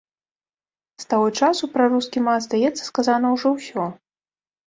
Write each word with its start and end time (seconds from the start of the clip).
З 1.01 1.05
таго 1.13 1.27
часу 1.39 1.63
пра 1.75 1.85
рускі 1.93 2.23
мат, 2.27 2.41
здаецца, 2.47 2.83
сказана 2.91 3.27
ўжо 3.35 3.47
ўсё. 3.59 3.83